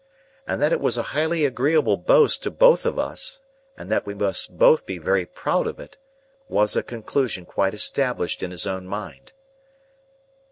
[0.47, 3.41] And that it was a highly agreeable boast to both of us,
[3.77, 5.95] and that we must both be very proud of it,
[6.49, 9.33] was a conclusion quite established in his own mind.